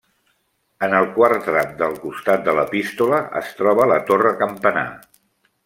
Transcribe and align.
En 0.87 0.95
el 0.99 1.05
quart 1.17 1.43
tram 1.49 1.75
del 1.81 1.93
costat 2.05 2.43
de 2.47 2.57
l'epístola 2.61 3.21
es 3.43 3.53
troba 3.61 3.89
la 3.95 3.99
torre-campanar. 4.09 4.89